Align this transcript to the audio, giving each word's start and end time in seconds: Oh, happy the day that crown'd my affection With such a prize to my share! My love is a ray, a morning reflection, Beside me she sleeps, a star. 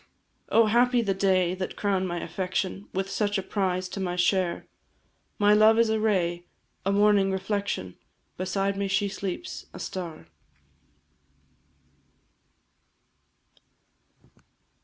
Oh, 0.49 0.65
happy 0.65 1.03
the 1.03 1.13
day 1.13 1.53
that 1.53 1.75
crown'd 1.75 2.07
my 2.07 2.21
affection 2.23 2.89
With 2.91 3.07
such 3.07 3.37
a 3.37 3.43
prize 3.43 3.87
to 3.89 3.99
my 3.99 4.15
share! 4.15 4.65
My 5.37 5.53
love 5.53 5.77
is 5.77 5.89
a 5.91 5.99
ray, 5.99 6.47
a 6.83 6.91
morning 6.91 7.31
reflection, 7.31 7.99
Beside 8.35 8.75
me 8.75 8.87
she 8.87 9.07
sleeps, 9.07 9.67
a 9.75 9.79
star. 9.79 10.25